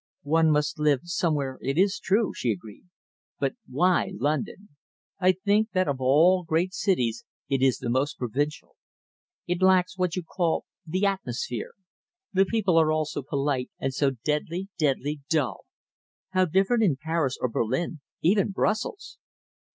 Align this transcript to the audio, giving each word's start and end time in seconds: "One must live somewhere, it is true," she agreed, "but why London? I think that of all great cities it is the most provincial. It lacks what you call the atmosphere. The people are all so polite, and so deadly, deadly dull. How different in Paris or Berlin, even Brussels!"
"One 0.23 0.49
must 0.49 0.79
live 0.79 1.01
somewhere, 1.03 1.59
it 1.61 1.77
is 1.77 1.99
true," 1.99 2.33
she 2.33 2.49
agreed, 2.51 2.85
"but 3.39 3.53
why 3.69 4.13
London? 4.17 4.69
I 5.19 5.31
think 5.33 5.73
that 5.73 5.87
of 5.87 6.01
all 6.01 6.43
great 6.43 6.73
cities 6.73 7.23
it 7.49 7.61
is 7.61 7.77
the 7.77 7.87
most 7.87 8.17
provincial. 8.17 8.75
It 9.45 9.61
lacks 9.61 9.99
what 9.99 10.15
you 10.15 10.23
call 10.23 10.65
the 10.87 11.05
atmosphere. 11.05 11.73
The 12.33 12.45
people 12.45 12.77
are 12.79 12.91
all 12.91 13.05
so 13.05 13.21
polite, 13.21 13.69
and 13.77 13.93
so 13.93 14.09
deadly, 14.09 14.69
deadly 14.75 15.21
dull. 15.29 15.65
How 16.29 16.45
different 16.45 16.81
in 16.81 16.97
Paris 16.99 17.37
or 17.39 17.47
Berlin, 17.47 18.01
even 18.23 18.49
Brussels!" 18.49 19.19